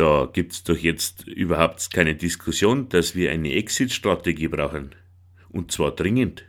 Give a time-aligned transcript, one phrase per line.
[0.00, 4.94] Da gibt's doch jetzt überhaupt keine Diskussion, dass wir eine Exit-Strategie brauchen.
[5.50, 6.46] Und zwar dringend.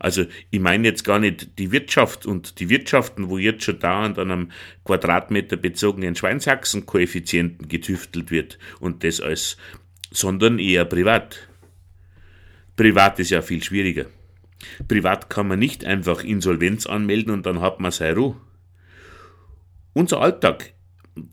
[0.00, 4.18] Also ich meine jetzt gar nicht die Wirtschaft und die Wirtschaften, wo jetzt schon dauernd
[4.18, 4.50] an einem
[4.84, 9.56] Quadratmeter bezogenen Schweinsachsen-Koeffizienten getüftelt wird und das alles,
[10.10, 11.48] sondern eher privat.
[12.74, 14.06] Privat ist ja viel schwieriger.
[14.88, 18.40] Privat kann man nicht einfach Insolvenz anmelden und dann hat man seine Ruhe.
[19.92, 20.72] Unser Alltag,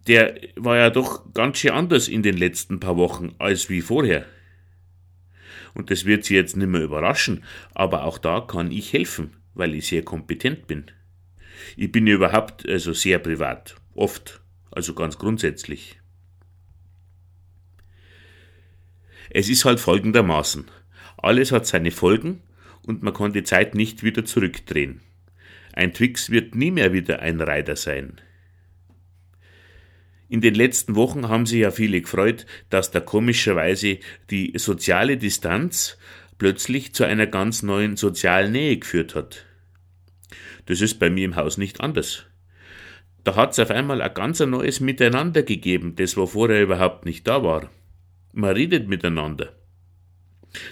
[0.08, 4.26] der war ja doch ganz schön anders in den letzten paar Wochen als wie vorher
[5.78, 7.44] und das wird Sie jetzt nicht mehr überraschen,
[7.76, 10.86] aber auch da kann ich helfen, weil ich sehr kompetent bin.
[11.76, 16.00] Ich bin ja überhaupt also sehr privat, oft, also ganz grundsätzlich.
[19.30, 20.66] Es ist halt folgendermaßen.
[21.17, 22.42] Alles hat seine Folgen
[22.81, 25.02] und man kann die Zeit nicht wieder zurückdrehen.
[25.73, 28.20] Ein Twix wird nie mehr wieder ein Reiter sein.
[30.30, 35.97] In den letzten Wochen haben sich ja viele gefreut, dass da komischerweise die soziale Distanz
[36.38, 39.45] plötzlich zu einer ganz neuen sozialen Nähe geführt hat.
[40.66, 42.25] Das ist bei mir im Haus nicht anders.
[43.23, 47.28] Da hat es auf einmal ein ganz neues Miteinander gegeben, das wo vorher überhaupt nicht
[47.28, 47.70] da war.
[48.33, 49.53] Man redet miteinander.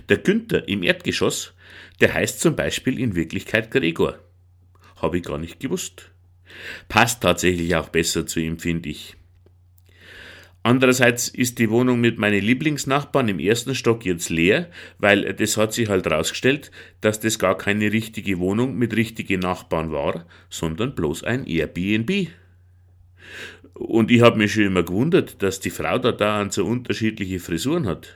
[0.10, 1.54] Der Günther im Erdgeschoss,
[2.02, 4.20] der heißt zum Beispiel in Wirklichkeit Gregor.
[4.98, 6.12] Habe ich gar nicht gewusst.
[6.88, 9.18] Passt tatsächlich auch besser zu ihm, finde ich.
[10.66, 15.74] Andererseits ist die Wohnung mit meinen Lieblingsnachbarn im ersten Stock jetzt leer, weil das hat
[15.74, 16.72] sich halt rausgestellt,
[17.02, 22.30] dass das gar keine richtige Wohnung mit richtigen Nachbarn war, sondern bloß ein Airbnb.
[23.76, 27.86] Und ich habe mich schon immer gewundert, dass die Frau da dauernd so unterschiedliche Frisuren
[27.86, 28.16] hat.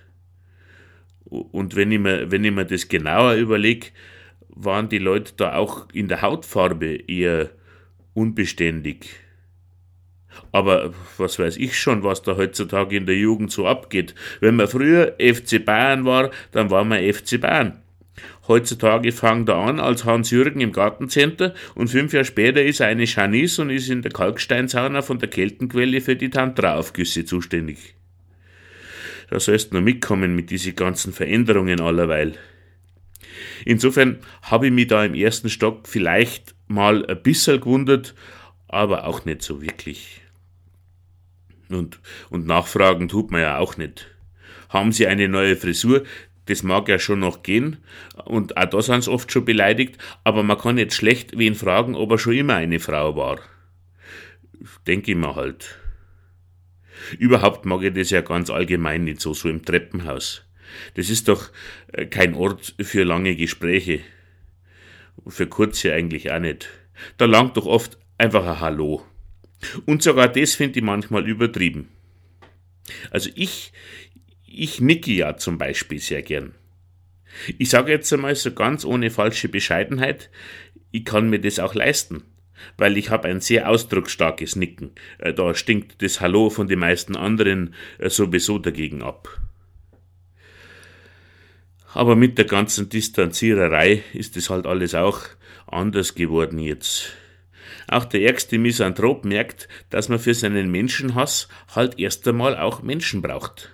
[1.26, 3.90] Und wenn ich mir, wenn ich mir das genauer überlege,
[4.48, 7.52] waren die Leute da auch in der Hautfarbe eher
[8.16, 9.29] unbeständig.
[10.52, 14.16] Aber was weiß ich schon, was da heutzutage in der Jugend so abgeht.
[14.40, 17.82] Wenn man früher FC Bayern war, dann war man FC Bayern.
[18.48, 23.06] Heutzutage fangen da an als Hans-Jürgen im Gartencenter und fünf Jahre später ist er eine
[23.06, 27.94] Janice und ist in der Kalksteinsauna von der Keltenquelle für die Tantra-Aufgüsse zuständig.
[29.30, 32.34] Da sollst du noch mitkommen mit diesen ganzen Veränderungen allerweil.
[33.66, 38.16] Insofern habe ich mich da im ersten Stock vielleicht mal ein bisschen gewundert,
[38.70, 40.22] aber auch nicht so wirklich.
[41.70, 42.00] Und,
[42.30, 44.08] und nachfragen tut man ja auch nicht.
[44.70, 46.04] Haben Sie eine neue Frisur?
[46.46, 47.78] Das mag ja schon noch gehen.
[48.26, 50.00] Und auch da sind sie oft schon beleidigt.
[50.24, 53.40] Aber man kann jetzt schlecht wen fragen, ob er schon immer eine Frau war.
[54.88, 55.78] Denke ich mir halt.
[57.20, 60.44] Überhaupt mag ich das ja ganz allgemein nicht so, so im Treppenhaus.
[60.96, 61.50] Das ist doch
[61.94, 64.00] äh, kein Ort für lange Gespräche.
[65.28, 66.68] Für kurze eigentlich auch nicht.
[67.18, 69.04] Da langt doch oft einfach ein Hallo.
[69.86, 71.90] Und sogar das finde ich manchmal übertrieben.
[73.12, 73.72] Also ich,
[74.46, 76.54] ich nicke ja zum Beispiel sehr gern.
[77.58, 80.30] Ich sage jetzt einmal so ganz ohne falsche Bescheidenheit,
[80.92, 82.24] ich kann mir das auch leisten,
[82.78, 84.92] weil ich habe ein sehr ausdrucksstarkes Nicken.
[85.20, 89.40] Äh, da stinkt das Hallo von den meisten anderen äh, sowieso dagegen ab.
[91.94, 95.22] Aber mit der ganzen Distanziererei ist es halt alles auch
[95.68, 97.14] anders geworden jetzt.
[97.90, 103.24] Auch der ärgste Misanthrop merkt, dass man für seinen Menschenhass halt erst einmal auch Menschen
[103.24, 103.72] braucht.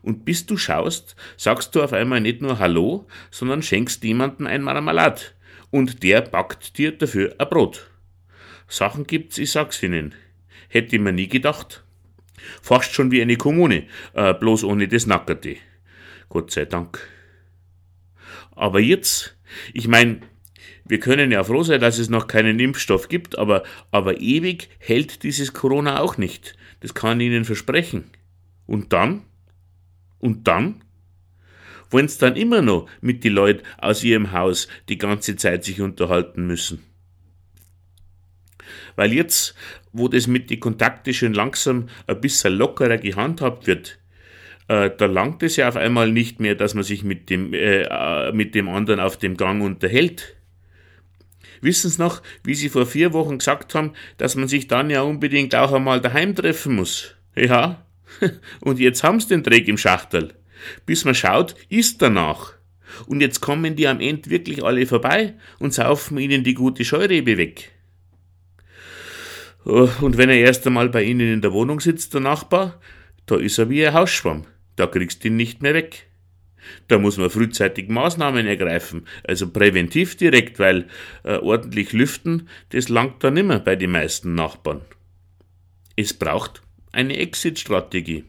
[0.00, 4.62] Und bis du schaust, sagst du auf einmal nicht nur Hallo, sondern schenkst jemanden ein
[4.62, 5.34] Marmelad.
[5.70, 7.90] Und der backt dir dafür ein Brot.
[8.66, 10.14] Sachen gibt's, ich sag's Ihnen.
[10.70, 11.84] Hätte mir nie gedacht.
[12.62, 13.84] Fast schon wie eine Kommune,
[14.14, 15.56] äh, bloß ohne das Nackerte.
[16.30, 17.06] Gott sei Dank.
[18.52, 19.36] Aber jetzt,
[19.74, 20.24] ich mein,
[20.84, 25.22] wir können ja froh sein, dass es noch keinen Impfstoff gibt, aber, aber ewig hält
[25.22, 26.56] dieses Corona auch nicht.
[26.80, 28.04] Das kann ich Ihnen versprechen.
[28.66, 29.22] Und dann?
[30.18, 30.82] Und dann?
[31.90, 35.80] Wollen Sie dann immer noch mit die Leuten aus Ihrem Haus die ganze Zeit sich
[35.80, 36.82] unterhalten müssen?
[38.96, 39.54] Weil jetzt,
[39.92, 43.98] wo das mit die Kontakte schon langsam ein bisschen lockerer gehandhabt wird,
[44.68, 47.82] äh, da langt es ja auf einmal nicht mehr, dass man sich mit dem, äh,
[47.82, 50.33] äh mit dem anderen auf dem Gang unterhält.
[51.64, 55.00] Wissen Sie noch, wie Sie vor vier Wochen gesagt haben, dass man sich dann ja
[55.00, 57.14] unbedingt auch einmal daheim treffen muss?
[57.34, 57.86] Ja,
[58.60, 60.34] und jetzt haben Sie den Dreck im Schachtel.
[60.84, 62.52] Bis man schaut, ist danach.
[63.06, 67.38] Und jetzt kommen die am Ende wirklich alle vorbei und saufen ihnen die gute Scheurebe
[67.38, 67.72] weg.
[69.64, 72.78] Oh, und wenn er erst einmal bei Ihnen in der Wohnung sitzt, der Nachbar,
[73.24, 74.44] da ist er wie ein Hausschwamm.
[74.76, 76.08] Da kriegst du ihn nicht mehr weg.
[76.88, 80.86] Da muss man frühzeitig Maßnahmen ergreifen, also präventiv direkt, weil
[81.22, 84.82] äh, ordentlich lüften, das langt da nimmer bei den meisten Nachbarn.
[85.96, 86.62] Es braucht
[86.92, 88.24] eine Exit-Strategie.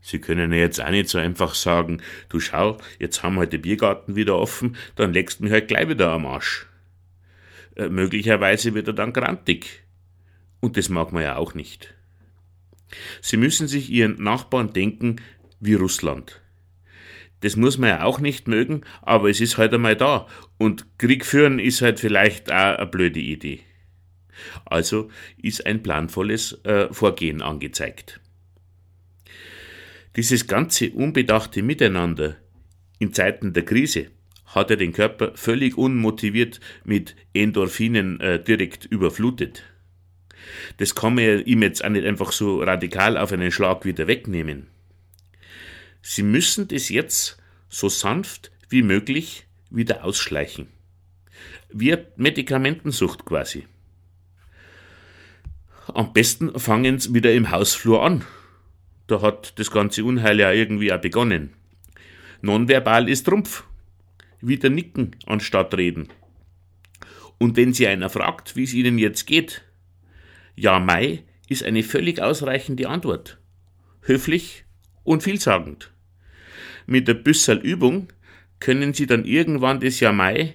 [0.00, 3.52] Sie können ja jetzt auch nicht so einfach sagen, du schau, jetzt haben wir halt
[3.52, 6.66] den Biergarten wieder offen, dann legst du mich halt gleich wieder am Arsch.
[7.76, 9.84] Äh, möglicherweise wird er dann grantig.
[10.60, 11.94] Und das mag man ja auch nicht.
[13.20, 15.16] Sie müssen sich ihren Nachbarn denken
[15.60, 16.41] wie Russland.
[17.42, 20.26] Das muss man ja auch nicht mögen, aber es ist halt einmal da.
[20.58, 23.60] Und Krieg führen ist halt vielleicht auch eine blöde Idee.
[24.64, 25.10] Also
[25.40, 28.20] ist ein planvolles äh, Vorgehen angezeigt.
[30.16, 32.36] Dieses ganze unbedachte Miteinander
[32.98, 34.10] in Zeiten der Krise
[34.46, 39.64] hat er den Körper völlig unmotiviert mit Endorphinen äh, direkt überflutet.
[40.76, 44.68] Das kann man ihm jetzt auch nicht einfach so radikal auf einen Schlag wieder wegnehmen.
[46.02, 47.38] Sie müssen das jetzt
[47.68, 50.68] so sanft wie möglich wieder ausschleichen.
[51.70, 53.66] Wie Medikamentensucht quasi.
[55.86, 58.24] Am besten fangen sie wieder im Hausflur an
[59.12, 61.52] da hat das ganze Unheil ja irgendwie auch begonnen.
[62.40, 63.64] Nonverbal ist Trumpf.
[64.40, 66.08] Wieder nicken anstatt reden.
[67.36, 69.62] Und wenn Sie einer fragt, wie es Ihnen jetzt geht,
[70.56, 73.38] ja, Mai ist eine völlig ausreichende Antwort.
[74.00, 74.64] Höflich
[75.04, 75.91] und vielsagend.
[76.86, 78.08] Mit der Büssel Übung
[78.60, 80.54] können Sie dann irgendwann das Ja Mai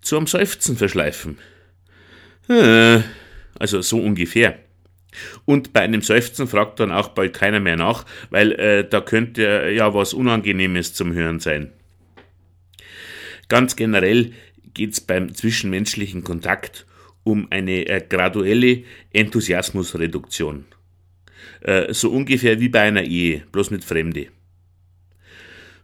[0.00, 1.38] zum Seufzen verschleifen.
[2.48, 3.00] Äh,
[3.58, 4.58] also so ungefähr.
[5.44, 9.70] Und bei einem Seufzen fragt dann auch bald keiner mehr nach, weil äh, da könnte
[9.74, 11.72] ja was Unangenehmes zum Hören sein.
[13.48, 14.32] Ganz generell
[14.74, 16.86] geht es beim zwischenmenschlichen Kontakt
[17.24, 20.64] um eine äh, graduelle Enthusiasmusreduktion.
[21.60, 24.28] Äh, so ungefähr wie bei einer Ehe, bloß mit Fremde.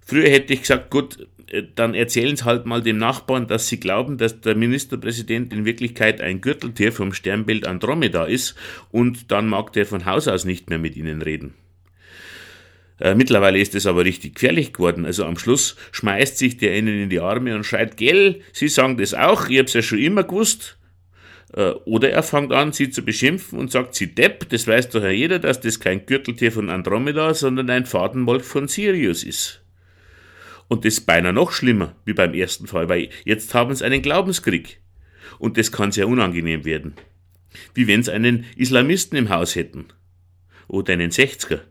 [0.09, 3.79] Früher hätte ich gesagt, gut, äh, dann erzählen Sie halt mal dem Nachbarn, dass Sie
[3.79, 8.55] glauben, dass der Ministerpräsident in Wirklichkeit ein Gürteltier vom Sternbild Andromeda ist
[8.91, 11.53] und dann mag der von Haus aus nicht mehr mit Ihnen reden.
[12.99, 15.05] Äh, mittlerweile ist es aber richtig gefährlich geworden.
[15.05, 18.97] Also am Schluss schmeißt sich der Ihnen in die Arme und schreit, gell, Sie sagen
[18.97, 20.79] das auch, ich hab's ja schon immer gewusst.
[21.53, 25.03] Äh, oder er fängt an, sie zu beschimpfen und sagt, sie Depp, das weiß doch
[25.03, 29.63] ja jeder, dass das kein Gürteltier von Andromeda, sondern ein Fadenmolch von Sirius ist.
[30.69, 34.03] Und das ist beinahe noch schlimmer wie beim ersten Fall, weil jetzt haben sie einen
[34.03, 34.81] Glaubenskrieg.
[35.39, 36.95] Und das kann sehr unangenehm werden.
[37.75, 39.87] Wie wenn sie einen Islamisten im Haus hätten.
[40.67, 41.63] Oder einen Sechziger.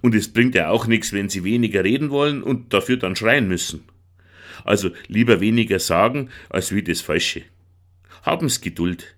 [0.00, 3.46] Und es bringt ja auch nichts, wenn sie weniger reden wollen und dafür dann schreien
[3.46, 3.84] müssen.
[4.64, 7.42] Also lieber weniger sagen, als wie das Falsche.
[8.22, 9.16] Haben's Geduld.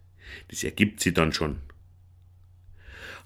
[0.49, 1.57] Das ergibt sie dann schon.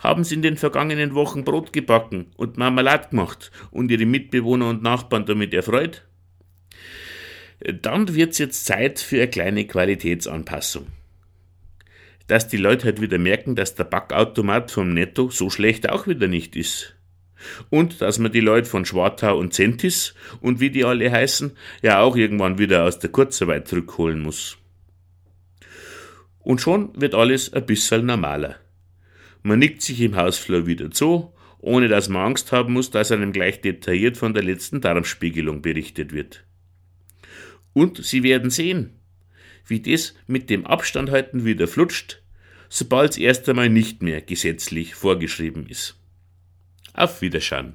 [0.03, 4.83] Haben Sie in den vergangenen Wochen Brot gebacken und Marmelade gemacht und Ihre Mitbewohner und
[4.83, 6.03] Nachbarn damit erfreut?
[7.61, 10.89] Dann wird's jetzt Zeit für eine kleine Qualitätsanpassung.
[12.27, 16.27] Dass die Leute halt wieder merken, dass der Backautomat vom Netto so schlecht auch wieder
[16.27, 16.97] nicht ist.
[17.71, 21.53] Und dass man die Leute von Schwartau und Centis und wie die alle heißen,
[21.83, 24.59] ja auch irgendwann wieder aus der Kurzarbeit zurückholen muss.
[26.41, 28.62] Und schon wird alles ein bisschen normaler.
[29.43, 33.33] Man nickt sich im Hausflur wieder zu, ohne dass man Angst haben muss, dass einem
[33.33, 36.45] gleich detailliert von der letzten Darmspiegelung berichtet wird.
[37.73, 38.91] Und Sie werden sehen,
[39.67, 42.23] wie das mit dem Abstandhalten wieder flutscht,
[42.69, 45.97] sobald es erst einmal nicht mehr gesetzlich vorgeschrieben ist.
[46.95, 47.75] Auf Wiederschauen.